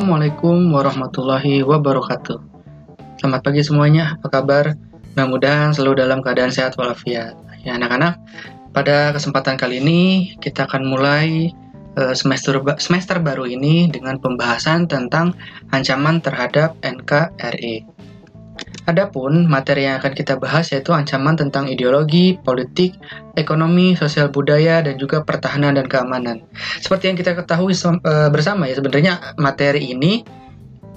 [0.00, 2.40] Assalamualaikum warahmatullahi wabarakatuh.
[3.20, 4.72] Selamat pagi semuanya, apa kabar?
[5.12, 7.36] Mudah-mudahan selalu dalam keadaan sehat walafiat.
[7.68, 8.16] Ya anak-anak,
[8.72, 10.00] pada kesempatan kali ini
[10.40, 11.52] kita akan mulai
[12.00, 15.36] uh, semester semester baru ini dengan pembahasan tentang
[15.68, 17.84] ancaman terhadap NKRI.
[18.88, 22.96] Adapun materi yang akan kita bahas yaitu ancaman tentang ideologi, politik,
[23.38, 26.42] ekonomi, sosial budaya, dan juga pertahanan dan keamanan.
[26.82, 30.26] Seperti yang kita ketahui eh, bersama ya, sebenarnya materi ini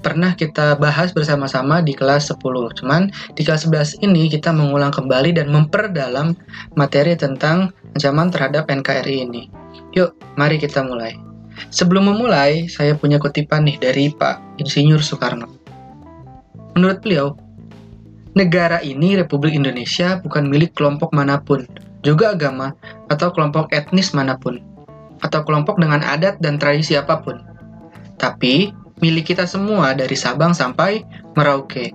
[0.04, 2.40] pernah kita bahas bersama-sama di kelas 10.
[2.76, 6.36] Cuman di kelas 11 ini kita mengulang kembali dan memperdalam
[6.76, 9.48] materi tentang ancaman terhadap NKRI ini.
[9.96, 11.16] Yuk, mari kita mulai.
[11.72, 15.46] Sebelum memulai, saya punya kutipan nih dari Pak Insinyur Soekarno.
[16.74, 17.38] Menurut beliau,
[18.34, 21.62] Negara ini, Republik Indonesia, bukan milik kelompok mana pun,
[22.02, 22.74] juga agama
[23.06, 24.58] atau kelompok etnis mana pun,
[25.22, 27.38] atau kelompok dengan adat dan tradisi apa pun.
[28.18, 31.06] Tapi, milik kita semua dari Sabang sampai
[31.38, 31.94] Merauke.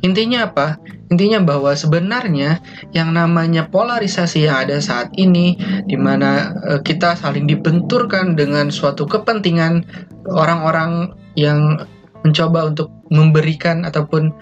[0.00, 0.80] Intinya apa?
[1.12, 2.60] Intinya bahwa sebenarnya
[2.96, 5.56] yang namanya polarisasi yang ada saat ini,
[5.88, 9.84] di mana e, kita saling dibenturkan dengan suatu kepentingan
[10.28, 11.88] orang-orang yang
[12.24, 14.32] mencoba untuk memberikan ataupun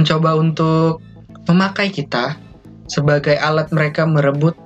[0.00, 1.04] mencoba untuk
[1.44, 2.40] memakai kita
[2.88, 4.56] sebagai alat mereka merebut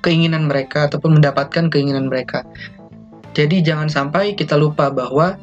[0.00, 2.42] keinginan mereka ataupun mendapatkan keinginan mereka.
[3.36, 5.38] Jadi jangan sampai kita lupa bahwa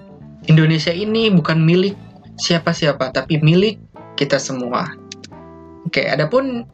[0.49, 1.95] Indonesia ini bukan milik
[2.41, 3.79] siapa-siapa tapi milik
[4.19, 4.91] kita semua.
[5.87, 6.67] Oke, adapun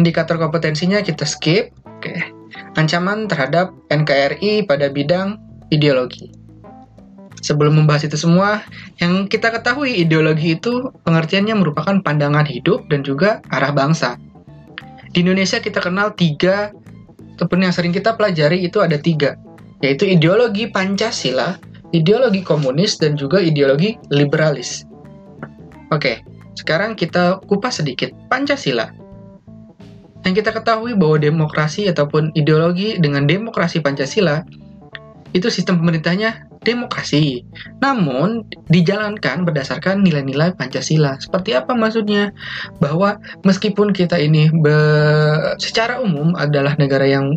[0.00, 1.74] indikator kompetensinya kita skip.
[2.00, 2.16] Oke.
[2.76, 5.36] Ancaman terhadap NKRI pada bidang
[5.68, 6.41] ideologi.
[7.42, 8.62] Sebelum membahas itu semua,
[9.02, 14.14] yang kita ketahui ideologi itu pengertiannya merupakan pandangan hidup dan juga arah bangsa.
[15.10, 16.70] Di Indonesia kita kenal tiga,
[17.34, 19.34] ataupun yang sering kita pelajari itu ada tiga,
[19.82, 21.58] yaitu ideologi Pancasila,
[21.90, 24.86] ideologi komunis, dan juga ideologi liberalis.
[25.90, 26.22] Oke,
[26.54, 28.94] sekarang kita kupas sedikit Pancasila.
[30.22, 34.46] Yang kita ketahui bahwa demokrasi ataupun ideologi dengan demokrasi Pancasila
[35.34, 37.42] itu sistem pemerintahnya demokrasi.
[37.82, 41.18] Namun dijalankan berdasarkan nilai-nilai Pancasila.
[41.18, 42.30] Seperti apa maksudnya?
[42.78, 44.48] Bahwa meskipun kita ini
[45.58, 47.36] secara umum adalah negara yang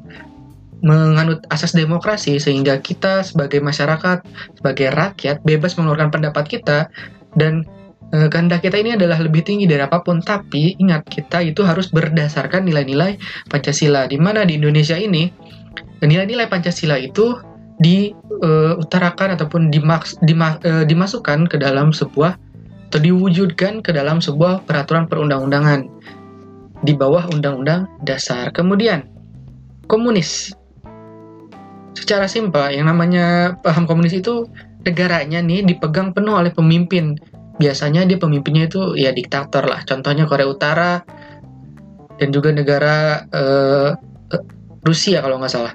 [0.86, 4.22] menganut asas demokrasi sehingga kita sebagai masyarakat,
[4.62, 6.94] sebagai rakyat bebas mengeluarkan pendapat kita
[7.34, 7.66] dan
[8.14, 10.22] e, kehendak kita ini adalah lebih tinggi dari apa pun.
[10.22, 13.18] Tapi ingat kita itu harus berdasarkan nilai-nilai
[13.50, 14.06] Pancasila.
[14.06, 15.26] Di mana di Indonesia ini
[16.06, 22.40] nilai-nilai Pancasila itu diutarakan uh, ataupun dimaks, dima, uh, dimasukkan ke dalam sebuah
[22.92, 25.84] atau diwujudkan ke dalam sebuah peraturan perundang-undangan
[26.86, 28.54] di bawah undang-undang dasar.
[28.56, 29.04] Kemudian
[29.92, 30.56] komunis.
[31.96, 34.48] Secara simpel yang namanya paham komunis itu
[34.86, 37.20] negaranya nih dipegang penuh oleh pemimpin.
[37.60, 39.84] Biasanya dia pemimpinnya itu ya diktator lah.
[39.88, 41.04] Contohnya Korea Utara
[42.20, 43.96] dan juga negara uh,
[44.86, 45.74] Rusia kalau nggak salah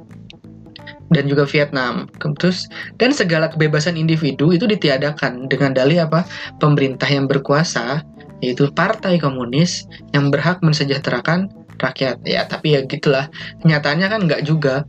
[1.11, 2.07] dan juga Vietnam.
[2.39, 6.25] Terus dan segala kebebasan individu itu ditiadakan dengan dalih apa?
[6.63, 8.03] Pemerintah yang berkuasa
[8.41, 9.85] yaitu partai komunis
[10.17, 12.23] yang berhak mensejahterakan rakyat.
[12.25, 13.29] Ya, tapi ya gitulah.
[13.61, 14.89] Kenyataannya kan nggak juga.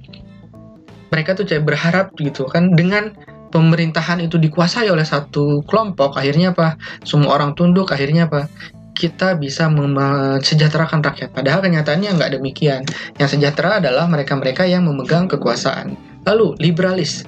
[1.12, 3.12] Mereka tuh kayak berharap gitu kan dengan
[3.52, 6.80] pemerintahan itu dikuasai oleh satu kelompok, akhirnya apa?
[7.04, 8.48] Semua orang tunduk, akhirnya apa?
[8.92, 11.34] kita bisa mensejahterakan rakyat.
[11.34, 12.86] Padahal kenyataannya nggak demikian.
[13.18, 15.98] Yang sejahtera adalah mereka-mereka yang memegang kekuasaan.
[16.30, 17.26] Lalu, liberalis.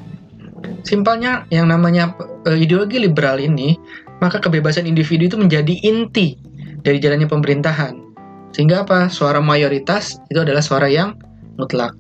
[0.84, 2.14] Simpelnya, yang namanya
[2.46, 3.76] uh, ideologi liberal ini,
[4.22, 6.40] maka kebebasan individu itu menjadi inti
[6.84, 8.00] dari jalannya pemerintahan.
[8.54, 9.10] Sehingga apa?
[9.10, 11.18] Suara mayoritas itu adalah suara yang
[11.58, 11.98] mutlak.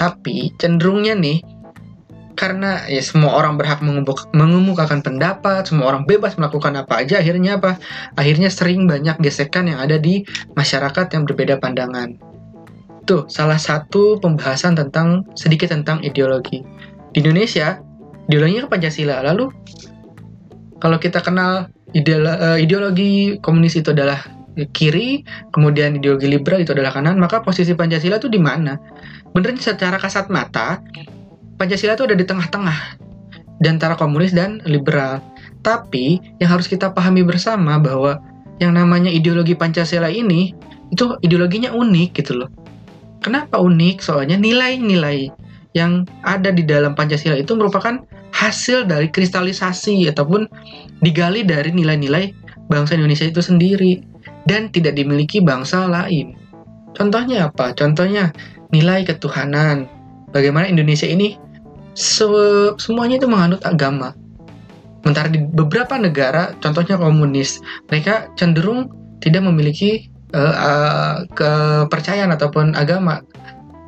[0.00, 1.44] Tapi cenderungnya nih,
[2.40, 3.84] karena ya semua orang berhak
[4.32, 7.76] mengemukakan pendapat, semua orang bebas melakukan apa aja, akhirnya apa?
[8.16, 10.24] Akhirnya sering banyak gesekan yang ada di
[10.56, 12.29] masyarakat yang berbeda pandangan.
[13.08, 16.62] Tuh, salah satu pembahasan tentang sedikit tentang ideologi.
[17.10, 17.80] Di Indonesia,
[18.30, 19.24] ideologinya Pancasila.
[19.24, 19.50] Lalu
[20.78, 24.22] kalau kita kenal eh, ideologi komunis itu adalah
[24.70, 28.76] kiri, kemudian ideologi liberal itu adalah kanan, maka posisi Pancasila itu di mana?
[29.32, 30.82] Benernya secara kasat mata,
[31.56, 33.00] Pancasila itu ada di tengah-tengah
[33.60, 35.20] di antara komunis dan liberal.
[35.60, 38.16] Tapi yang harus kita pahami bersama bahwa
[38.60, 40.56] yang namanya ideologi Pancasila ini
[40.90, 42.48] itu ideologinya unik gitu loh.
[43.20, 44.00] Kenapa unik?
[44.00, 45.28] Soalnya nilai-nilai
[45.76, 48.00] yang ada di dalam Pancasila itu merupakan
[48.34, 50.48] hasil dari kristalisasi ataupun
[51.04, 52.32] digali dari nilai-nilai
[52.70, 54.00] bangsa Indonesia itu sendiri
[54.48, 56.34] dan tidak dimiliki bangsa lain.
[56.96, 57.76] Contohnya apa?
[57.76, 58.32] Contohnya
[58.74, 59.86] nilai ketuhanan.
[60.30, 61.34] Bagaimana Indonesia ini
[61.94, 62.26] se
[62.78, 64.14] semuanya itu menganut agama.
[65.00, 67.58] Sementara di beberapa negara, contohnya komunis,
[67.88, 68.92] mereka cenderung
[69.24, 73.22] tidak memiliki uh, kepercayaan ataupun agama,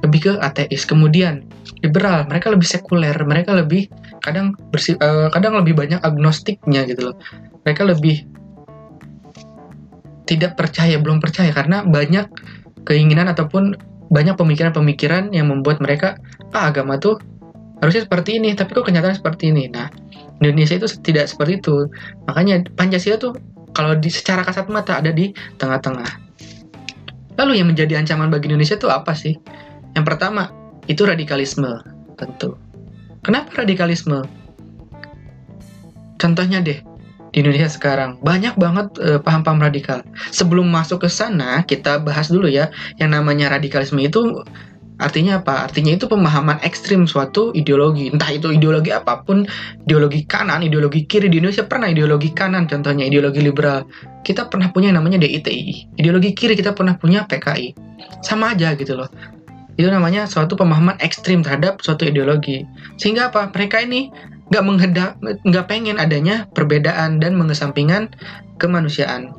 [0.03, 0.85] lebih ke ateis.
[0.85, 1.47] Kemudian
[1.83, 3.91] liberal, mereka lebih sekuler, mereka lebih
[4.23, 7.17] kadang bersih, uh, kadang lebih banyak agnostiknya gitu loh.
[7.67, 8.27] Mereka lebih
[10.27, 12.27] tidak percaya, belum percaya karena banyak
[12.87, 13.75] keinginan ataupun
[14.13, 16.21] banyak pemikiran-pemikiran yang membuat mereka
[16.53, 17.19] ah agama tuh
[17.83, 19.67] harusnya seperti ini, tapi kok kenyataan seperti ini.
[19.67, 19.91] Nah,
[20.39, 21.91] Indonesia itu tidak seperti itu.
[22.31, 23.35] Makanya Pancasila tuh
[23.73, 26.21] kalau di secara kasat mata ada di tengah-tengah.
[27.41, 29.37] Lalu yang menjadi ancaman bagi Indonesia itu apa sih?
[29.97, 30.53] Yang pertama,
[30.89, 31.81] itu radikalisme,
[32.21, 32.61] tentu.
[33.25, 34.25] Kenapa radikalisme?
[36.21, 36.85] Contohnya deh,
[37.33, 38.21] di Indonesia sekarang.
[38.21, 40.05] Banyak banget eh, paham-paham radikal.
[40.31, 42.69] Sebelum masuk ke sana, kita bahas dulu ya
[43.01, 44.45] yang namanya radikalisme itu
[45.03, 45.67] Artinya apa?
[45.67, 48.15] Artinya itu pemahaman ekstrim suatu ideologi.
[48.15, 49.43] Entah itu ideologi apa pun,
[49.83, 53.83] ideologi kanan, ideologi kiri di Indonesia pernah ideologi kanan, contohnya ideologi liberal.
[54.23, 55.99] Kita pernah punya yang namanya DITI.
[55.99, 57.75] Ideologi kiri kita pernah punya PKI.
[58.23, 59.11] Sama aja gitu loh.
[59.75, 62.63] Itu namanya suatu pemahaman ekstrim terhadap suatu ideologi.
[63.03, 63.51] Sehingga apa?
[63.51, 64.15] Mereka ini
[64.53, 65.11] nggak menghendak
[65.49, 68.13] nggak pengen adanya perbedaan dan mengesampingkan
[68.61, 69.33] kemanusiaan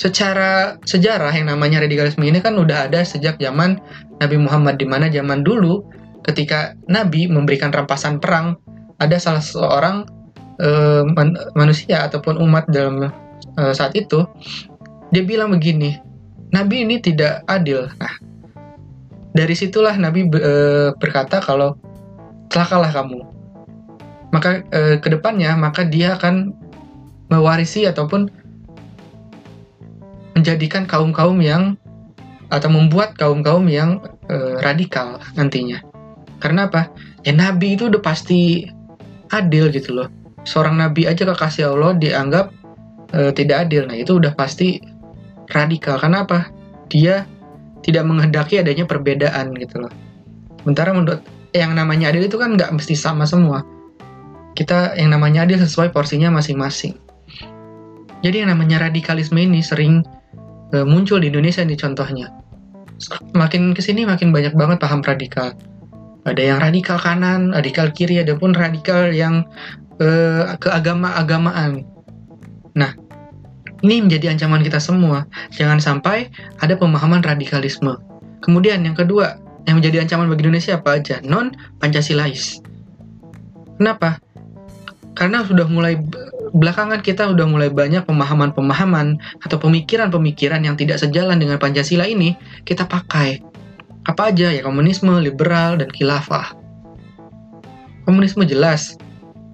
[0.00, 3.76] secara sejarah yang namanya radikalisme ini kan udah ada sejak zaman
[4.24, 5.84] Nabi Muhammad di mana zaman dulu
[6.24, 8.56] ketika Nabi memberikan rampasan perang
[8.96, 10.08] ada salah seorang
[10.56, 13.12] uh, man manusia ataupun umat dalam
[13.60, 14.24] uh, saat itu
[15.12, 16.00] dia bilang begini
[16.48, 17.84] Nabi ini tidak adil.
[18.00, 18.14] Nah
[19.36, 21.76] dari situlah Nabi uh, berkata kalau
[22.48, 23.20] celakalah kamu.
[24.30, 24.62] Maka
[25.02, 26.54] ke depannya maka dia akan
[27.34, 28.39] mewarisi ataupun
[30.40, 31.76] menjadikan kaum-kaum yang
[32.50, 35.84] atau membuat kaum-kaum yang e, radikal nantinya.
[36.42, 36.90] Karena apa?
[37.22, 38.66] Ya nabi itu udah pasti
[39.30, 40.08] adil gitu loh.
[40.42, 42.50] Seorang nabi aja kekasih Allah dianggap
[43.14, 43.86] e, tidak adil.
[43.86, 44.82] Nah, itu udah pasti
[45.52, 46.00] radikal.
[46.00, 46.50] Karena apa?
[46.90, 47.22] Dia
[47.86, 49.92] tidak menghendaki adanya perbedaan gitu loh.
[50.64, 51.22] Sementara menurut
[51.54, 53.62] yang namanya adil itu kan nggak mesti sama semua
[54.60, 56.92] kita yang namanya adil sesuai porsinya masing-masing.
[58.20, 60.04] Jadi yang namanya radikalisme ini sering
[60.74, 62.30] uh, muncul di Indonesia nih contohnya.
[63.32, 65.56] Makin ke sini makin banyak banget paham radikal.
[66.28, 69.48] Ada yang radikal kanan, radikal kiri, ada pun radikal yang
[69.98, 71.88] uh, keagama-agamaan.
[72.76, 72.92] Nah,
[73.80, 75.24] ini menjadi ancaman kita semua.
[75.56, 76.28] Jangan sampai
[76.60, 77.96] ada pemahaman radikalisme.
[78.44, 81.24] Kemudian yang kedua, yang menjadi ancaman bagi Indonesia apa aja?
[81.24, 82.60] Non Pancasilais.
[83.80, 84.20] Kenapa?
[85.20, 85.98] karena sudah mulai
[86.54, 92.34] belakangan kita sudah mulai banyak pemahaman-pemahaman atau pemikiran-pemikiran yang tidak sejalan dengan Pancasila ini
[92.66, 93.42] kita pakai.
[94.08, 96.56] Apa aja ya komunisme, liberal, dan khilafah.
[98.08, 98.96] Komunisme jelas,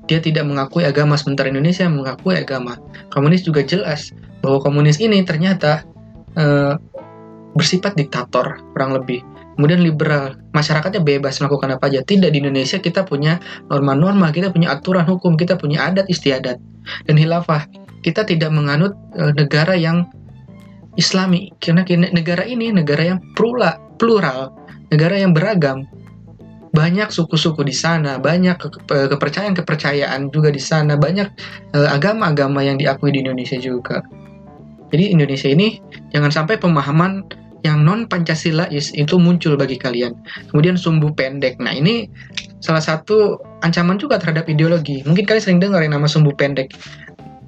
[0.06, 2.78] dia tidak mengakui agama sementara Indonesia mengakui agama.
[3.10, 5.82] Komunis juga jelas bahwa komunis ini ternyata
[6.38, 6.44] e,
[7.58, 9.20] bersifat diktator kurang lebih
[9.56, 12.04] Kemudian liberal, masyarakatnya bebas melakukan apa aja.
[12.04, 13.40] Tidak di Indonesia kita punya
[13.72, 16.60] norma-norma, kita punya aturan hukum, kita punya adat istiadat.
[17.08, 17.64] Dan hilafah,
[18.04, 20.04] kita tidak menganut e, negara yang
[21.00, 21.56] islami.
[21.56, 24.52] Karena negara ini negara yang plura, plural,
[24.92, 25.88] negara yang beragam.
[26.76, 28.60] Banyak suku-suku di sana, banyak
[28.92, 31.32] kepercayaan-kepercayaan juga di sana, banyak
[31.72, 34.04] e, agama-agama yang diakui di Indonesia juga.
[34.92, 35.80] Jadi Indonesia ini
[36.12, 37.24] jangan sampai pemahaman
[37.66, 40.14] yang non Pancasilais itu muncul bagi kalian.
[40.54, 41.58] Kemudian sumbu pendek.
[41.58, 42.06] Nah, ini
[42.62, 45.02] salah satu ancaman juga terhadap ideologi.
[45.02, 46.70] Mungkin kalian sering dengar yang nama sumbu pendek.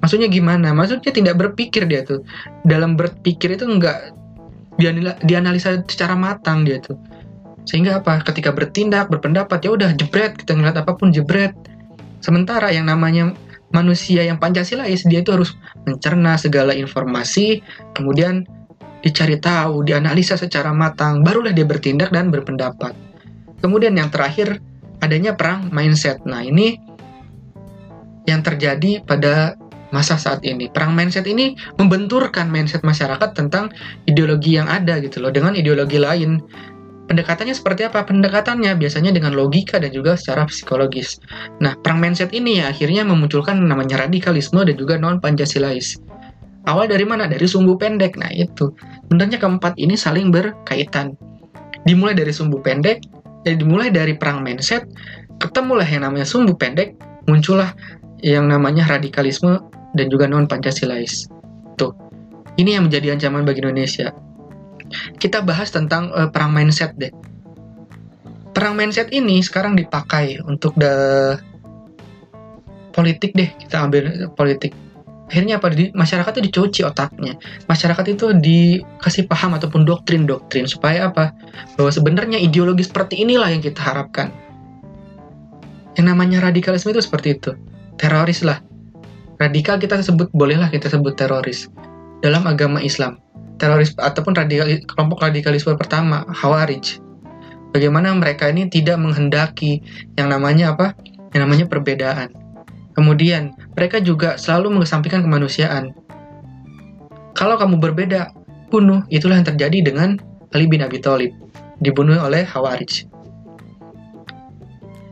[0.03, 0.75] Maksudnya gimana?
[0.75, 2.23] Maksudnya tidak berpikir dia tuh.
[2.67, 4.11] Dalam berpikir itu enggak
[5.23, 6.99] dianalisa secara matang dia tuh.
[7.67, 8.23] Sehingga apa?
[8.23, 11.51] Ketika bertindak, berpendapat ya udah jebret, kita ngeliat apa pun jebret.
[12.19, 13.35] Sementara yang namanya
[13.69, 15.53] manusia yang Pancasilais dia itu harus
[15.85, 17.61] mencerna segala informasi,
[17.93, 18.47] kemudian
[18.99, 22.91] dicari tahu, dianalisa secara matang, barulah dia bertindak dan berpendapat.
[23.59, 24.59] Kemudian yang terakhir,
[24.99, 26.19] adanya perang mindset.
[26.27, 26.79] Nah, ini
[28.27, 29.55] yang terjadi pada
[29.89, 30.69] masa saat ini.
[30.69, 33.73] Perang mindset ini membenturkan mindset masyarakat tentang
[34.05, 36.39] ideologi yang ada gitu loh dengan ideologi lain.
[37.09, 38.05] Pendekatannya seperti apa?
[38.05, 41.17] Pendekatannya biasanya dengan logika dan juga secara psikologis.
[41.57, 45.97] Nah, perang mindset ini ya akhirnya memunculkan namanya radikalisme dan juga non Pancasilais.
[46.67, 47.29] Awal dari mana?
[47.29, 48.19] Dari sumbu pendek.
[48.19, 48.73] Nah, itu.
[49.07, 51.15] Sebenarnya keempat ini saling berkaitan.
[51.87, 52.99] Dimulai dari sumbu pendek,
[53.47, 54.83] jadi dimulai dari perang mindset,
[55.39, 56.99] ketemulah yang namanya sumbu pendek,
[57.31, 57.71] muncullah
[58.19, 59.63] yang namanya radikalisme
[59.95, 61.31] dan juga non Pancasilais.
[61.79, 61.95] Tuh.
[62.59, 64.11] Ini yang menjadi ancaman bagi Indonesia.
[65.15, 67.13] Kita bahas tentang uh, perang mindset deh.
[68.51, 70.91] Perang mindset ini sekarang dipakai untuk the
[72.91, 74.75] politik deh kita ambil politik
[75.29, 75.71] akhirnya apa?
[75.71, 77.37] Di masyarakat itu dicuci otaknya.
[77.69, 81.31] Masyarakat itu dikasih paham ataupun doktrin doktrin supaya apa?
[81.77, 84.33] Bahwa sebenarnya ideologi seperti inilah yang kita harapkan.
[85.95, 87.53] Yang namanya radikalisme itu seperti itu.
[88.01, 88.59] Teroris lah.
[89.39, 91.71] Radikal kita sebut bolehlah kita sebut teroris.
[92.25, 93.21] Dalam agama Islam.
[93.61, 96.99] Teroris ataupun radikal, kelompok radikalisme pertama Hawarij
[97.73, 99.81] bagaimana mereka ini tidak menghendaki
[100.17, 100.97] yang namanya apa?
[101.33, 102.29] Yang namanya perbedaan
[102.99, 105.95] Kemudian, mereka juga selalu mengesampingkan kemanusiaan.
[107.31, 108.35] Kalau kamu berbeda,
[108.67, 109.07] bunuh.
[109.07, 110.19] Itulah yang terjadi dengan
[110.51, 111.31] Ali bin Abi Thalib,
[111.79, 113.07] dibunuh oleh Hawarij.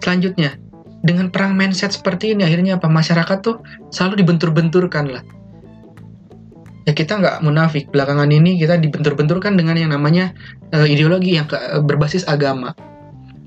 [0.03, 0.59] Selanjutnya,
[0.99, 2.91] dengan perang mindset seperti ini, akhirnya apa?
[2.91, 5.23] Masyarakat tuh selalu dibentur-benturkan lah.
[6.83, 10.35] Ya kita nggak munafik, belakangan ini kita dibentur-benturkan dengan yang namanya
[10.75, 12.75] uh, ideologi yang ke, uh, berbasis agama.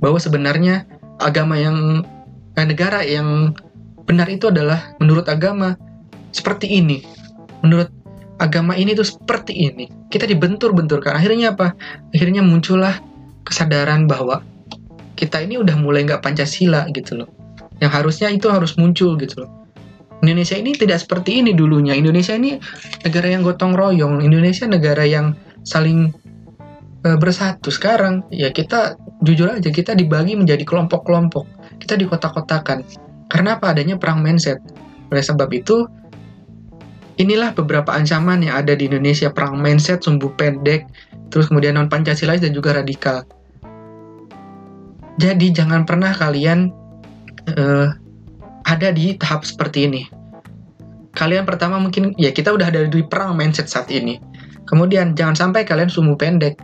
[0.01, 0.89] Bahwa sebenarnya
[1.21, 2.09] agama yang,
[2.57, 3.53] eh, negara yang
[4.11, 5.79] benar itu adalah menurut agama
[6.35, 7.07] seperti ini.
[7.63, 7.95] Menurut
[8.43, 9.87] agama ini tuh seperti ini.
[10.11, 11.15] Kita dibentur-benturkan.
[11.15, 11.79] Akhirnya apa?
[12.11, 12.99] Akhirnya muncullah
[13.47, 14.43] kesadaran bahwa
[15.15, 17.31] kita ini udah mulai nggak Pancasila gitu loh.
[17.79, 19.51] Yang harusnya itu harus muncul gitu loh.
[20.27, 21.95] Indonesia ini tidak seperti ini dulunya.
[21.95, 22.59] Indonesia ini
[23.07, 24.21] negara yang gotong royong.
[24.27, 26.11] Indonesia negara yang saling
[27.07, 27.71] uh, bersatu.
[27.71, 31.47] Sekarang ya kita jujur aja kita dibagi menjadi kelompok-kelompok.
[31.81, 32.85] Kita dikotak-kotakan
[33.31, 34.59] karena apa adanya perang mindset.
[35.15, 35.87] Oleh sebab itu,
[37.23, 39.31] inilah beberapa ancaman yang ada di Indonesia.
[39.31, 40.91] Perang mindset, sumbu pendek,
[41.31, 43.23] terus kemudian non-Pancasilais dan juga radikal.
[45.23, 46.75] Jadi jangan pernah kalian
[47.55, 47.89] uh,
[48.67, 50.03] ada di tahap seperti ini.
[51.15, 54.19] Kalian pertama mungkin, ya kita udah ada di perang mindset saat ini.
[54.67, 56.55] Kemudian jangan sampai kalian sumbu pendek.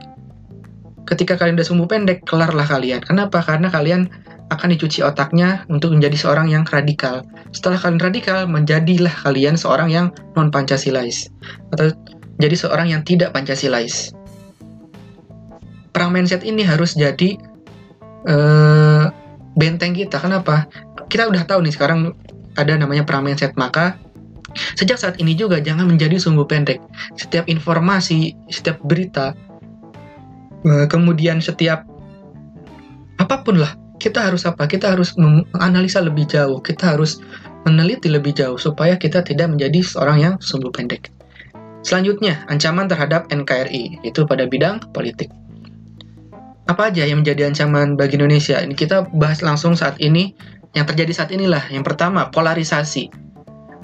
[1.07, 3.03] Ketika kalian udah sumbu pendek, kelarlah kalian.
[3.03, 3.43] Kenapa?
[3.43, 4.11] Karena kalian
[4.47, 7.27] akan dicuci otaknya untuk menjadi seorang yang radikal.
[7.51, 10.07] Setelah kalian radikal, menjadilah kalian seorang yang
[10.39, 11.31] non-Pancasilais.
[11.75, 11.91] Atau
[12.39, 14.15] jadi seorang yang tidak Pancasilais.
[15.91, 17.41] Perang mindset ini harus jadi
[18.29, 19.11] uh,
[19.57, 20.21] benteng kita.
[20.21, 20.69] Kenapa?
[21.11, 22.15] Kita udah tahu nih sekarang
[22.55, 23.57] ada namanya perang mindset.
[23.59, 23.99] Maka
[24.79, 26.79] sejak saat ini juga jangan menjadi sungguh pendek.
[27.19, 29.33] Setiap informasi, setiap berita,
[30.69, 31.83] uh, kemudian setiap
[33.17, 34.69] apa pun lah kita harus apa?
[34.69, 36.61] Kita harus menganalisa lebih jauh.
[36.61, 37.21] Kita harus
[37.65, 41.11] meneliti lebih jauh supaya kita tidak menjadi seorang yang sumbu pendek.
[41.87, 45.31] Selanjutnya, ancaman terhadap NKRI, itu pada bidang politik.
[46.67, 48.59] Apa aja yang menjadi ancaman bagi Indonesia?
[48.59, 50.35] Ini kita bahas langsung saat ini.
[50.75, 51.63] Yang terjadi saat inilah.
[51.73, 53.09] Yang pertama, polarisasi.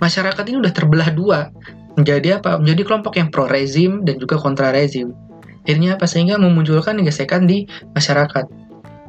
[0.02, 1.48] Masyarakat ini udah terbelah dua.
[1.94, 2.58] Menjadi apa?
[2.58, 5.14] Menjadi kelompok yang pro rezim dan juga kontra rezim.
[5.62, 6.10] Akhirnya apa?
[6.10, 8.50] Sehingga memunculkan gesekan di masyarakat.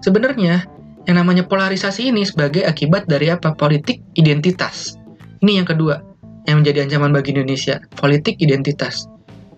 [0.05, 0.69] Sebenarnya
[1.03, 3.51] yang namanya polarisasi ini sebagai akibat dari apa?
[3.55, 4.95] Politik identitas.
[5.43, 5.99] Ini yang kedua
[6.47, 9.07] yang menjadi ancaman bagi Indonesia, politik identitas.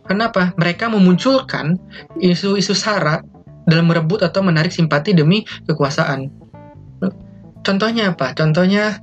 [0.05, 0.53] Kenapa?
[0.57, 1.77] Mereka memunculkan
[2.21, 3.21] isu-isu sara
[3.65, 6.29] dalam merebut atau menarik simpati demi kekuasaan.
[7.65, 8.37] Contohnya apa?
[8.37, 9.01] Contohnya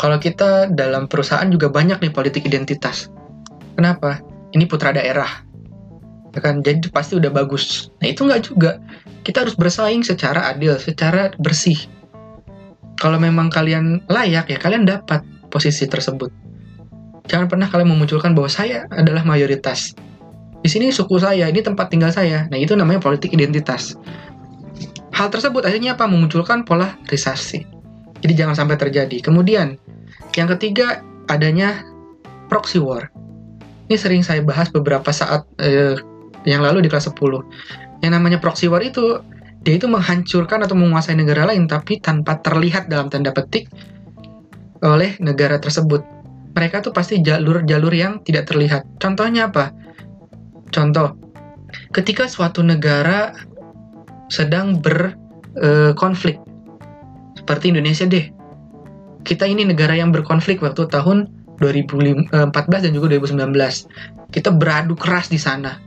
[0.00, 3.12] kalau kita dalam perusahaan juga banyak nih politik identitas.
[3.76, 4.24] Kenapa?
[4.52, 5.52] Ini putra daerah
[6.32, 8.80] ya kan jadi pasti udah bagus nah itu nggak juga
[9.22, 11.78] kita harus bersaing secara adil secara bersih.
[12.98, 16.30] Kalau memang kalian layak ya kalian dapat posisi tersebut.
[17.30, 19.94] Jangan pernah kalian memunculkan bahwa saya adalah mayoritas.
[20.62, 22.46] Di sini suku saya ini tempat tinggal saya.
[22.50, 23.98] Nah itu namanya politik identitas.
[25.14, 26.06] Hal tersebut akhirnya apa?
[26.06, 27.66] Memunculkan polarisasi.
[28.22, 29.18] Jadi jangan sampai terjadi.
[29.22, 29.78] Kemudian
[30.38, 31.82] yang ketiga adanya
[32.46, 33.10] proxy war.
[33.90, 35.98] Ini sering saya bahas beberapa saat eh,
[36.46, 37.18] yang lalu di kelas 10.
[38.02, 39.22] Yang namanya proxy war itu
[39.62, 43.70] dia itu menghancurkan atau menguasai negara lain tapi tanpa terlihat dalam tanda petik
[44.82, 46.02] oleh negara tersebut.
[46.52, 48.84] Mereka tuh pasti jalur-jalur yang tidak terlihat.
[48.98, 49.70] Contohnya apa?
[50.74, 51.14] Contoh,
[51.94, 53.32] ketika suatu negara
[54.28, 56.42] sedang berkonflik, e,
[57.38, 58.26] seperti Indonesia deh.
[59.22, 61.30] Kita ini negara yang berkonflik waktu tahun
[61.62, 62.32] 2014
[62.82, 63.86] dan juga 2019.
[64.34, 65.78] Kita beradu keras di sana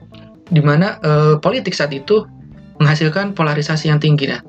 [0.49, 2.25] di mana uh, politik saat itu
[2.77, 4.29] menghasilkan polarisasi yang tinggi.
[4.29, 4.41] Nah,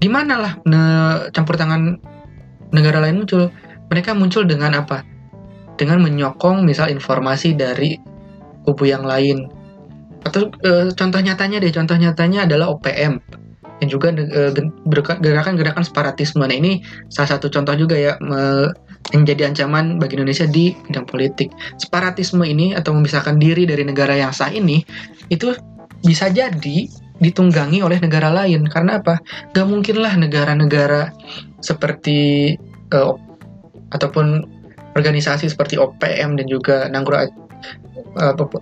[0.00, 1.98] gimana lah ne- campur tangan
[2.70, 3.50] negara lain muncul?
[3.90, 5.02] Mereka muncul dengan apa?
[5.74, 7.98] Dengan menyokong misal informasi dari
[8.62, 9.50] kubu yang lain.
[10.22, 13.18] Atau e, contoh nyatanya deh, contoh nyatanya adalah OPM
[13.80, 14.12] yang juga
[15.18, 16.44] gerakan-gerakan separatisme.
[16.44, 18.14] Nah ini salah satu contoh juga ya
[19.12, 21.50] menjadi ancaman bagi Indonesia di bidang politik.
[21.78, 24.82] Separatisme ini atau memisahkan diri dari negara yang sah ini
[25.30, 25.54] itu
[26.00, 26.88] bisa jadi
[27.20, 29.20] ditunggangi oleh negara lain karena apa?
[29.52, 31.12] Gak mungkinlah negara-negara
[31.60, 32.54] seperti
[32.94, 33.14] uh,
[33.92, 34.46] ataupun
[34.94, 37.26] organisasi seperti OPM dan juga Nanggro uh,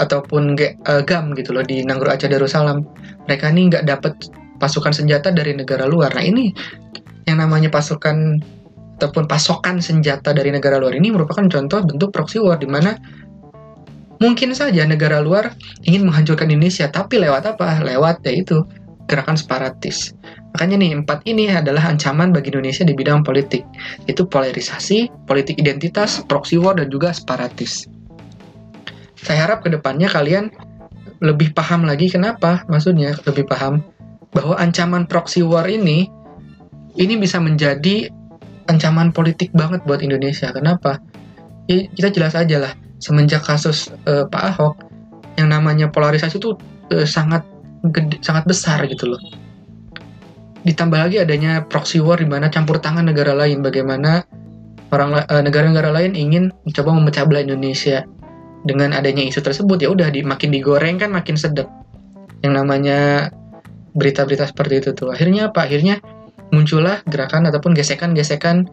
[0.00, 2.84] ataupun uh, GAM gitu loh di Nanggro Aceh Darussalam
[3.24, 4.12] mereka ini nggak dapat
[4.58, 6.52] pasukan senjata dari negara luar nah ini
[7.24, 8.40] yang namanya pasukan
[8.98, 12.98] ataupun pasokan senjata dari negara luar ini merupakan contoh bentuk proxy war di mana
[14.18, 15.54] mungkin saja negara luar
[15.86, 17.78] ingin menghancurkan Indonesia tapi lewat apa?
[17.86, 18.66] Lewat yaitu
[19.06, 20.12] gerakan separatis.
[20.52, 23.62] Makanya nih empat ini adalah ancaman bagi Indonesia di bidang politik.
[24.10, 27.86] Itu polarisasi politik identitas proxy war dan juga separatis.
[29.14, 30.50] Saya harap ke depannya kalian
[31.22, 33.82] lebih paham lagi kenapa maksudnya lebih paham
[34.30, 36.06] bahwa ancaman proxy war ini
[36.98, 38.10] ini bisa menjadi
[38.68, 40.52] ancaman politik banget buat Indonesia.
[40.52, 41.00] Kenapa?
[41.68, 44.74] Ya, kita jelas aja lah, semenjak kasus uh, Pak Ahok,
[45.36, 46.56] yang namanya polarisasi itu
[46.92, 47.44] uh, sangat
[47.92, 49.20] gede, sangat besar gitu loh.
[50.64, 54.24] Ditambah lagi adanya proxy war di mana campur tangan negara lain, bagaimana
[54.92, 58.04] orang uh, negara-negara lain ingin mencoba memecah belah Indonesia.
[58.58, 61.70] Dengan adanya isu tersebut ya udah makin digoreng kan makin sedap.
[62.42, 62.98] Yang namanya
[63.94, 65.14] berita-berita seperti itu tuh.
[65.14, 65.68] Akhirnya apa?
[65.68, 66.02] Akhirnya
[66.50, 68.68] muncullah gerakan ataupun gesekan-gesekan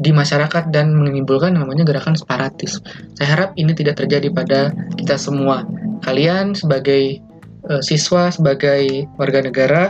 [0.00, 2.80] di masyarakat dan menimbulkan namanya gerakan separatis.
[3.20, 5.68] Saya harap ini tidak terjadi pada kita semua.
[6.00, 7.20] Kalian sebagai
[7.68, 9.82] uh, siswa, sebagai warga negara,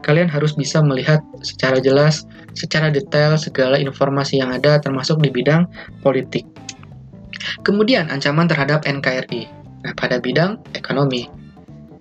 [0.00, 2.24] kalian harus bisa melihat secara jelas,
[2.56, 5.68] secara detail segala informasi yang ada termasuk di bidang
[6.00, 6.48] politik.
[7.60, 9.60] Kemudian ancaman terhadap NKRI.
[9.80, 11.28] Nah, pada bidang ekonomi.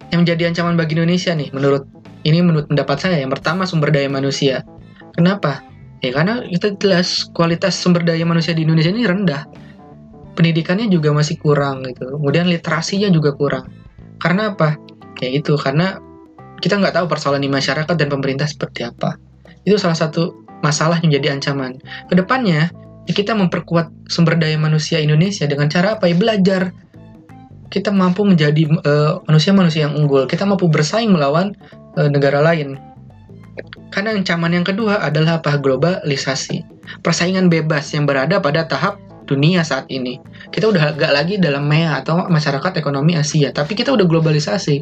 [0.10, 1.86] Yang menjadi ancaman bagi Indonesia nih menurut
[2.27, 4.63] ini menurut pendapat saya yang pertama sumber daya manusia.
[5.15, 5.69] Kenapa?
[5.99, 9.43] Ya karena kita jelas kualitas sumber daya manusia di Indonesia ini rendah.
[10.35, 12.07] Pendidikannya juga masih kurang gitu.
[12.15, 13.67] Kemudian literasinya juga kurang.
[14.19, 14.79] Karena apa?
[15.19, 15.99] Ya itu karena
[16.63, 19.19] kita nggak tahu persoalan di masyarakat dan pemerintah seperti apa.
[19.67, 21.83] Itu salah satu masalah yang jadi ancaman.
[22.07, 22.71] Ke depannya
[23.03, 26.72] ya kita memperkuat sumber daya manusia Indonesia dengan cara apa ya belajar.
[27.69, 30.25] Kita mampu menjadi uh, manusia-manusia yang unggul.
[30.25, 31.53] Kita mampu bersaing melawan
[32.00, 32.88] uh, negara lain
[33.89, 35.57] karena ancaman yang kedua adalah apa?
[35.57, 36.61] Globalisasi.
[37.01, 40.17] Persaingan bebas yang berada pada tahap dunia saat ini.
[40.49, 44.81] Kita udah gak lagi dalam MEA atau masyarakat ekonomi Asia, tapi kita udah globalisasi.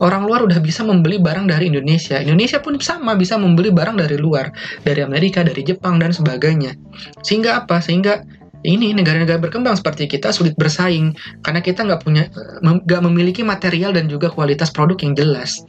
[0.00, 2.16] Orang luar udah bisa membeli barang dari Indonesia.
[2.16, 4.48] Indonesia pun sama bisa membeli barang dari luar,
[4.80, 6.72] dari Amerika, dari Jepang dan sebagainya.
[7.20, 7.84] Sehingga apa?
[7.84, 8.24] Sehingga
[8.64, 12.28] ini negara-negara berkembang seperti kita sulit bersaing karena kita nggak punya
[12.60, 15.64] nggak memiliki material dan juga kualitas produk yang jelas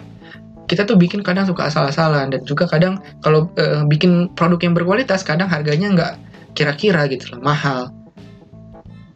[0.67, 5.26] kita tuh bikin kadang suka asal-asalan dan juga kadang kalau uh, bikin produk yang berkualitas
[5.26, 6.13] kadang harganya nggak
[6.58, 7.91] kira-kira gitu loh mahal.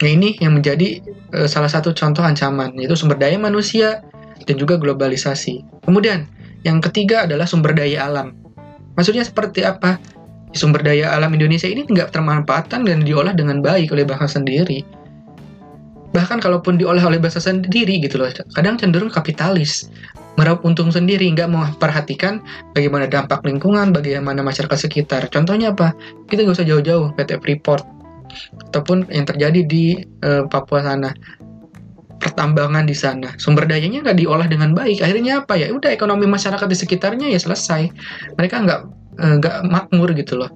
[0.03, 0.99] Nah ini yang menjadi
[1.35, 4.03] uh, salah satu contoh ancaman yaitu sumber daya manusia
[4.43, 5.63] dan juga globalisasi.
[5.87, 6.27] Kemudian
[6.67, 8.35] yang ketiga adalah sumber daya alam.
[8.99, 9.99] Maksudnya seperti apa?
[10.55, 14.87] Sumber daya alam Indonesia ini nggak termanfaatkan dan diolah dengan baik oleh bangsa sendiri
[16.15, 19.91] bahkan kalaupun diolah oleh bangsa sendiri gitu loh kadang cenderung kapitalis
[20.35, 22.43] meraup untung sendiri nggak memperhatikan
[22.75, 25.27] bagaimana dampak lingkungan bagaimana masyarakat sekitar.
[25.31, 25.95] Contohnya apa?
[26.27, 27.83] Kita nggak usah jauh-jauh PT Freeport
[28.71, 31.15] ataupun yang terjadi di uh, Papua sana.
[32.15, 33.29] Pertambangan di sana.
[33.37, 35.03] Sumber dayanya nggak diolah dengan baik.
[35.03, 35.59] Akhirnya apa?
[35.59, 37.91] Ya udah ekonomi masyarakat di sekitarnya ya selesai.
[38.39, 38.79] Mereka nggak
[39.19, 40.49] eh, nggak makmur gitu loh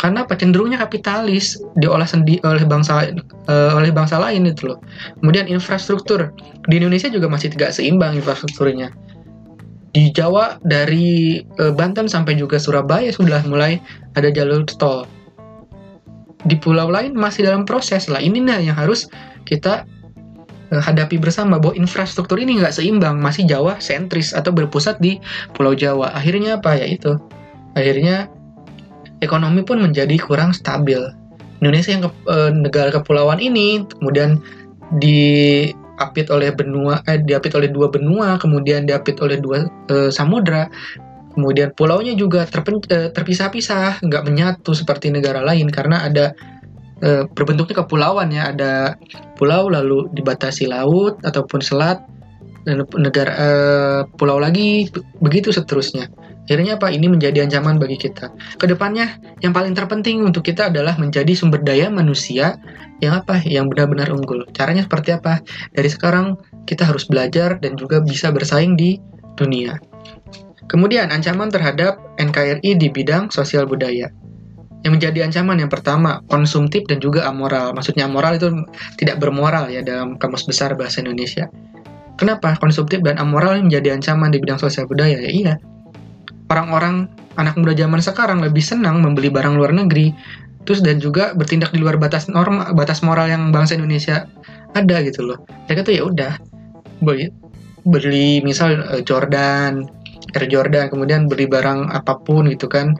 [0.00, 3.12] karena apa cenderungnya kapitalis diolah sendi oleh bangsa
[3.52, 4.80] uh, oleh bangsa lain itu loh.
[5.20, 6.32] Kemudian infrastruktur
[6.64, 8.96] di Indonesia juga masih tidak seimbang infrastrukturnya.
[9.92, 13.76] Di Jawa dari uh, Banten sampai juga Surabaya sudah mulai
[14.16, 15.04] ada jalur tol.
[16.48, 18.24] Di pulau lain masih dalam proses lah.
[18.24, 19.04] Ini nah yang harus
[19.44, 19.84] kita
[20.72, 25.20] uh, hadapi bersama bahwa infrastruktur ini nggak seimbang, masih Jawa sentris atau berpusat di
[25.52, 26.08] Pulau Jawa.
[26.16, 27.20] Akhirnya apa ya itu?
[27.76, 28.32] Akhirnya
[29.20, 31.00] ekonomi pun menjadi kurang stabil.
[31.60, 34.40] Indonesia yang ke, e, negara kepulauan ini kemudian
[34.96, 40.66] diapit oleh benua eh diapit oleh dua benua, kemudian diapit oleh dua e, samudra.
[41.30, 46.34] Kemudian pulaunya juga e, terpisah-pisah, nggak menyatu seperti negara lain karena ada
[47.04, 48.96] e, berbentuknya kepulauan ya, ada
[49.36, 52.02] pulau lalu dibatasi laut ataupun selat
[52.66, 53.48] dan negara e,
[54.16, 54.90] pulau lagi
[55.22, 56.08] begitu seterusnya.
[56.50, 56.90] Akhirnya apa?
[56.90, 58.34] Ini menjadi ancaman bagi kita.
[58.58, 62.58] Ke depannya, yang paling terpenting untuk kita adalah menjadi sumber daya manusia
[62.98, 63.38] yang apa?
[63.46, 64.42] Yang benar-benar unggul.
[64.50, 65.46] Caranya seperti apa?
[65.70, 66.34] Dari sekarang
[66.66, 68.98] kita harus belajar dan juga bisa bersaing di
[69.38, 69.78] dunia.
[70.66, 74.10] Kemudian ancaman terhadap NKRI di bidang sosial budaya.
[74.82, 77.70] Yang menjadi ancaman yang pertama, konsumtif dan juga amoral.
[77.78, 78.50] Maksudnya amoral itu
[78.98, 81.46] tidak bermoral ya dalam kamus besar bahasa Indonesia.
[82.18, 85.14] Kenapa konsumtif dan amoral menjadi ancaman di bidang sosial budaya?
[85.22, 85.54] Ya iya,
[86.50, 87.08] orang-orang
[87.38, 90.12] anak muda zaman sekarang lebih senang membeli barang luar negeri
[90.70, 94.30] status dan juga bertindak di luar batas norma batas moral yang bangsa Indonesia
[94.78, 95.42] ada gitu loh.
[95.66, 96.38] Mereka tuh ya udah
[97.02, 97.26] beli
[97.82, 99.82] beli misal uh, Jordan
[100.30, 102.94] Air Jordan kemudian beli barang apa pun gitu kan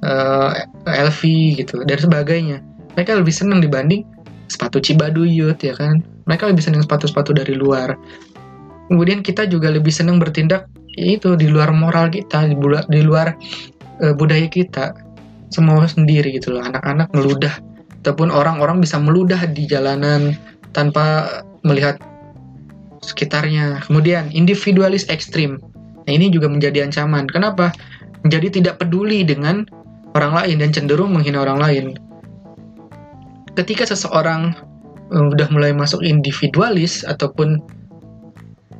[0.00, 0.50] eh,
[0.88, 1.20] LV
[1.60, 2.64] gitu dan sebagainya.
[2.96, 4.00] Mereka lebih senang dibanding
[4.48, 6.00] sepatu Cibaduyut ya kan?
[6.24, 8.00] Mereka lebih senang sepatu-sepatu dari luar.
[8.88, 13.36] Kemudian kita juga lebih senang bertindak itu di luar moral kita di luar, di luar
[14.02, 14.96] uh, budaya kita.
[15.50, 17.54] Semua sendiri gitu loh anak-anak meludah.
[18.00, 20.38] Ataupun orang-orang bisa meludah di jalanan
[20.72, 21.26] tanpa
[21.66, 21.98] melihat
[23.02, 23.82] sekitarnya.
[23.84, 25.58] Kemudian individualis ekstrim.
[26.06, 27.26] Nah ini juga menjadi ancaman.
[27.28, 27.74] Kenapa?
[28.22, 29.66] Menjadi tidak peduli dengan
[30.14, 31.86] orang lain dan cenderung menghina orang lain.
[33.58, 34.54] Ketika seseorang
[35.10, 37.58] uh, udah mulai masuk individualis ataupun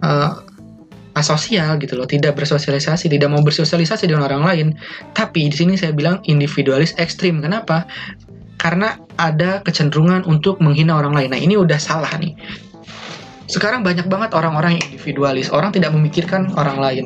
[0.07, 0.39] uh,
[1.21, 4.67] asosial gitu loh, tidak bersosialisasi, tidak mau bersosialisasi dengan orang lain.
[5.13, 7.45] Tapi di sini saya bilang individualis ekstrim.
[7.45, 7.85] Kenapa?
[8.57, 11.31] Karena ada kecenderungan untuk menghina orang lain.
[11.33, 12.33] Nah, ini udah salah nih.
[13.51, 17.05] Sekarang banyak banget orang-orang yang individualis, orang tidak memikirkan orang lain.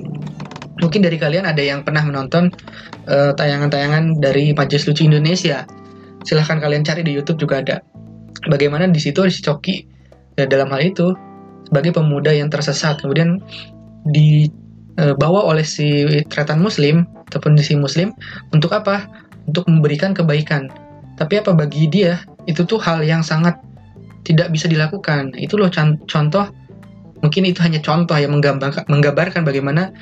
[0.83, 2.53] Mungkin dari kalian ada yang pernah menonton
[3.09, 5.65] eh, tayangan-tayangan dari Majelis Lucu Indonesia.
[6.27, 7.77] Silahkan kalian cari di YouTube juga ada.
[8.51, 9.89] Bagaimana di situ si Coki
[10.37, 11.17] ya, dalam hal itu
[11.65, 13.41] sebagai pemuda yang tersesat kemudian
[14.09, 18.13] dibawa eh, oleh si tretan muslim ataupun si muslim
[18.53, 19.09] untuk apa?
[19.49, 20.73] Untuk memberikan kebaikan.
[21.21, 23.57] Tapi apa bagi dia itu tuh hal yang sangat
[24.25, 25.37] tidak bisa dilakukan.
[25.37, 25.69] Itu loh
[26.09, 26.49] contoh
[27.25, 29.93] mungkin itu hanya contoh yang menggambarkan, menggambarkan bagaimana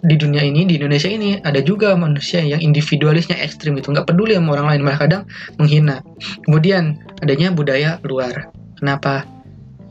[0.00, 4.32] di dunia ini di Indonesia ini ada juga manusia yang individualisnya ekstrim itu nggak peduli
[4.32, 5.22] sama orang lain malah kadang
[5.60, 6.00] menghina
[6.48, 8.48] kemudian adanya budaya luar
[8.80, 9.28] kenapa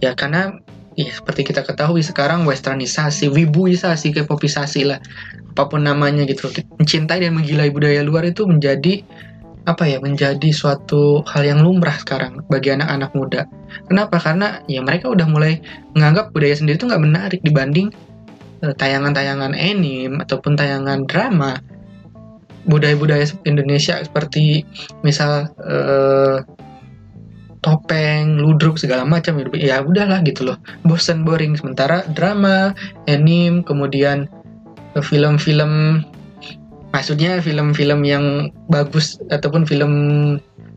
[0.01, 0.57] ya karena
[0.99, 4.99] ya seperti kita ketahui sekarang westernisasi, wibuisasi, kepopisasi lah,
[5.55, 6.51] apa pun namanya gitu.
[6.75, 8.99] Mencintai dan menggilai budaya luar itu menjadi
[9.63, 13.41] apa ya menjadi suatu hal yang lumrah sekarang bagi anak-anak muda.
[13.87, 14.19] Kenapa?
[14.19, 15.63] Karena ya mereka udah mulai
[15.95, 17.93] menganggap budaya sendiri itu nggak menarik dibanding
[18.65, 21.61] eh, tayangan-tayangan anime ataupun tayangan drama
[22.67, 24.67] budaya-budaya Indonesia seperti
[25.01, 26.43] misal uh,
[27.69, 29.37] topeng, ludruk segala macam.
[29.53, 30.57] Ya udahlah gitu loh.
[30.81, 31.53] Bosen boring.
[31.53, 32.73] Sementara drama,
[33.05, 34.25] anime, kemudian
[34.97, 36.01] film-film
[36.89, 39.93] maksudnya film-film yang bagus ataupun film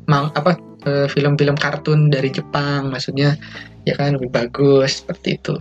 [0.04, 3.40] mang apa eh, film-film kartun dari Jepang maksudnya
[3.88, 5.56] ya kan lebih bagus seperti itu.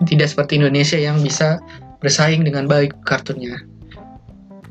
[0.00, 1.60] Tidak seperti Indonesia yang bisa
[2.00, 3.60] bersaing dengan baik kartunnya.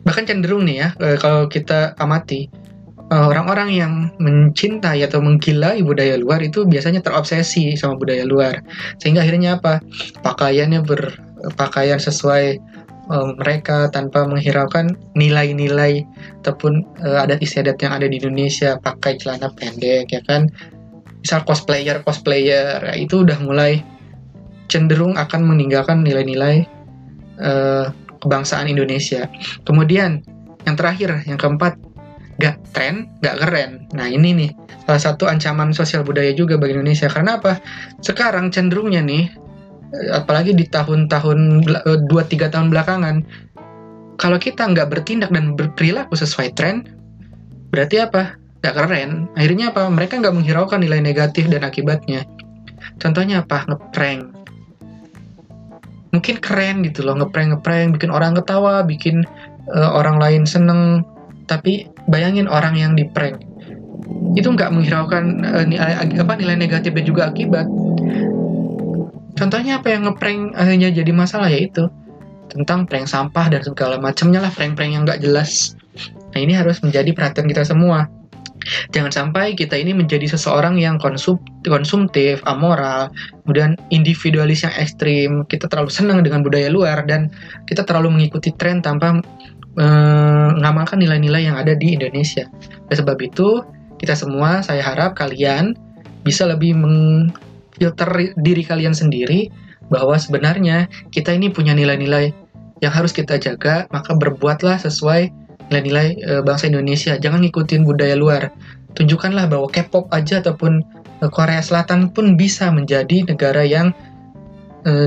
[0.04, 2.52] Bahkan cenderung nih ya eh, kalau kita amati
[3.10, 8.62] orang-orang yang mencintai atau menggilai budaya luar itu biasanya terobsesi sama budaya luar.
[9.02, 9.82] Sehingga akhirnya apa?
[10.22, 12.62] Pakaiannya berpakaian sesuai
[13.10, 16.06] uh, mereka tanpa menghiraukan nilai-nilai
[16.45, 18.78] ataupun uh, adat istiadat yang ada di Indonesia.
[18.78, 20.45] Pakai celana pendek ya kan?
[21.19, 23.82] Misal cosplayer cosplayer ya, itu udah mulai
[24.69, 26.63] cenderung akan meninggalkan nilai-nilai
[27.41, 27.89] uh,
[28.22, 29.26] kebangsaan Indonesia.
[29.65, 30.22] Kemudian
[30.69, 31.76] yang terakhir yang keempat
[32.39, 33.86] gak tren, gak keren.
[33.93, 34.52] Nah ini nih
[34.88, 37.12] salah satu ancaman sosial budaya juga bagi Indonesia.
[37.12, 37.60] Karena apa?
[38.02, 39.30] Sekarang cenderungnya nih,
[39.93, 41.67] eh, apalagi di tahun-tahun
[42.10, 43.15] 2-3 eh, tahun belakangan,
[44.19, 46.88] kalau kita nggak bertindak dan berperilaku sesuai tren,
[47.71, 48.36] berarti apa?
[48.60, 49.32] Gak keren.
[49.39, 49.88] Akhirnya apa?
[49.88, 52.28] Mereka nggak menghiraukan nilai negatif dan akibatnya.
[52.99, 53.63] Contohnya apa?
[53.67, 54.36] Ngeprank.
[56.10, 59.21] Mungkin keren gitu loh, ngeprank ngeprank, bikin orang ketawa, bikin
[59.69, 61.06] uh, orang lain seneng.
[61.45, 63.39] Tapi bayangin orang yang di prank.
[64.34, 67.65] Itu nggak menghiraukan uh, nilai, apa nilai negatif dan juga akibat.
[69.39, 71.88] Contohnya apa yang ngeprank akhirnya jadi masalah yaitu
[72.52, 75.78] tentang prank sampah dan segala macamnya lah prank-prank yang nggak jelas.
[76.36, 78.10] Nah ini harus menjadi perhatian kita semua.
[78.91, 83.08] Jangan sampai kita ini menjadi seseorang yang konsum, konsumtif, amoral,
[83.48, 87.32] kemudian individualis yang ekstrim, kita terlalu senang dengan budaya luar, dan
[87.72, 89.24] kita terlalu mengikuti tren tanpa
[89.78, 92.50] mengamalkan nilai-nilai yang ada di Indonesia.
[92.90, 93.62] Oleh sebab itu,
[94.02, 95.78] kita semua, saya harap kalian
[96.26, 99.52] bisa lebih mengfilter diri kalian sendiri
[99.88, 102.34] bahwa sebenarnya kita ini punya nilai-nilai
[102.80, 105.32] yang harus kita jaga, maka berbuatlah sesuai
[105.70, 107.20] nilai-nilai e, bangsa Indonesia.
[107.20, 108.56] Jangan ngikutin budaya luar.
[108.96, 110.82] Tunjukkanlah bahwa K-pop aja ataupun
[111.20, 113.92] e, Korea Selatan pun bisa menjadi negara yang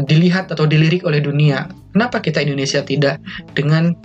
[0.04, 1.64] dilihat atau dilirik oleh dunia.
[1.96, 3.16] Kenapa kita Indonesia tidak
[3.56, 3.96] dengan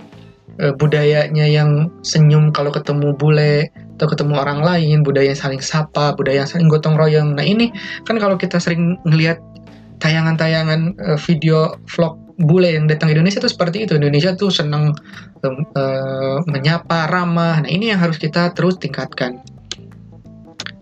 [0.62, 6.14] uh, budayanya yang senyum kalau ketemu bule atau ketemu orang lain, budaya yang saling sapa,
[6.14, 7.34] budaya yang saling gotong royong.
[7.34, 7.74] Nah ini
[8.06, 9.42] kan kalau kita sering ngelihat
[9.98, 13.98] tayangan-tayangan uh, video vlog bule yang datang ke Indonesia tuh seperti itu.
[13.98, 14.94] Indonesia tuh senang
[15.42, 17.58] uh, uh, menyapa, ramah.
[17.58, 19.42] Nah ini yang harus kita terus tingkatkan.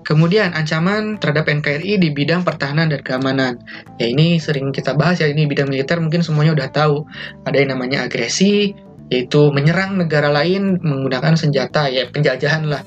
[0.06, 3.58] Kemudian ancaman terhadap NKRI di bidang pertahanan dan keamanan.
[3.98, 6.96] Ya ini sering kita bahas ya ini bidang militer mungkin semuanya udah tahu.
[7.42, 8.70] Ada yang namanya agresi,
[9.10, 12.82] yaitu menyerang negara lain menggunakan senjata ya penjajahan lah.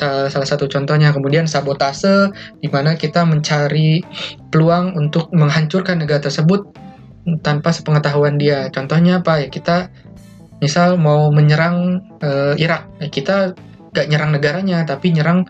[0.00, 2.32] Salah satu contohnya kemudian sabotase
[2.64, 4.00] di mana kita mencari
[4.48, 6.64] peluang untuk menghancurkan negara tersebut
[7.44, 8.72] tanpa sepengetahuan dia.
[8.72, 9.92] Contohnya apa ya kita
[10.64, 13.36] misal mau menyerang uh, Irak, ya kita
[13.92, 15.44] gak nyerang negaranya tapi nyerang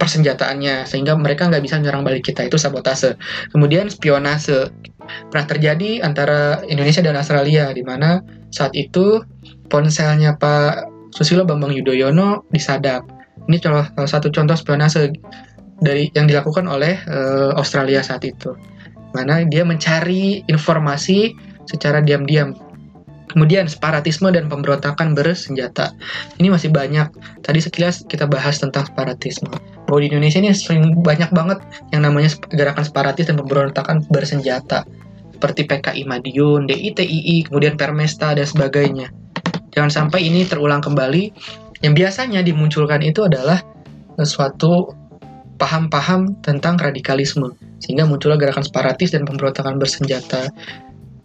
[0.00, 3.14] persenjataannya sehingga mereka nggak bisa menyerang balik kita itu sabotase.
[3.54, 4.72] Kemudian spionase
[5.30, 8.18] pernah terjadi antara Indonesia dan Australia di mana
[8.50, 9.22] saat itu
[9.68, 13.04] ponselnya Pak Susilo Bambang Yudhoyono disadap.
[13.50, 15.12] Ini salah satu contoh spionase
[15.82, 18.54] dari yang dilakukan oleh uh, Australia saat itu.
[19.12, 21.34] Mana dia mencari informasi
[21.68, 22.56] secara diam-diam
[23.32, 25.96] Kemudian separatisme dan pemberontakan bersenjata.
[26.36, 27.08] Ini masih banyak.
[27.40, 29.48] Tadi sekilas kita bahas tentang separatisme.
[29.88, 31.64] Bahwa di Indonesia ini sering banyak banget
[31.96, 34.84] yang namanya gerakan separatis dan pemberontakan bersenjata.
[35.32, 39.08] Seperti PKI Madiun, DITII, kemudian Permesta, dan sebagainya.
[39.72, 41.32] Jangan sampai ini terulang kembali.
[41.82, 43.58] Yang biasanya dimunculkan itu adalah
[44.22, 44.94] suatu
[45.58, 47.52] paham-paham tentang radikalisme.
[47.82, 50.52] Sehingga muncullah gerakan separatis dan pemberontakan bersenjata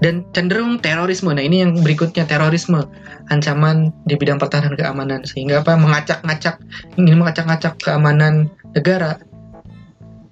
[0.01, 1.33] dan cenderung terorisme.
[1.33, 2.85] Nah, ini yang berikutnya terorisme,
[3.33, 6.61] ancaman di bidang pertahanan keamanan sehingga apa mengacak-ngacak
[7.01, 9.17] ingin mengacak-ngacak keamanan negara.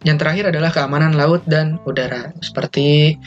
[0.05, 2.29] Yang terakhir adalah keamanan laut dan udara.
[2.45, 3.17] Seperti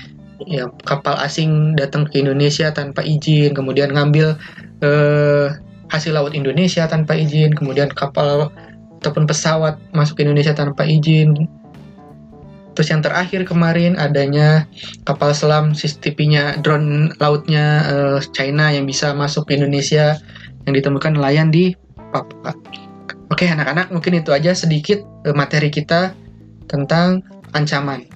[0.47, 4.39] ya kapal asing datang ke Indonesia tanpa izin, kemudian ngambil
[4.83, 5.47] eh,
[5.89, 8.53] hasil laut Indonesia tanpa izin, kemudian kapal
[8.99, 11.49] ataupun pesawat masuk Indonesia tanpa izin,
[12.79, 14.63] Terus yang terakhir kemarin adanya
[15.03, 20.15] kapal selam CCTV-nya drone lautnya uh, China yang bisa masuk ke Indonesia
[20.63, 21.75] yang ditemukan nelayan di
[22.15, 22.55] Papua.
[23.35, 26.15] Oke anak-anak mungkin itu aja sedikit uh, materi kita
[26.71, 28.07] tentang ancaman.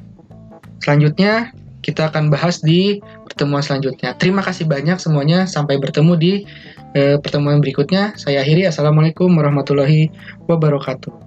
[0.79, 1.51] Selanjutnya
[1.83, 4.15] kita akan bahas di pertemuan selanjutnya.
[4.17, 5.45] Terima kasih banyak semuanya.
[5.51, 6.33] Sampai bertemu di
[6.95, 8.15] uh, pertemuan berikutnya.
[8.15, 8.71] Saya akhiri.
[8.71, 10.09] Assalamualaikum warahmatullahi
[10.47, 11.22] wabarakatuh.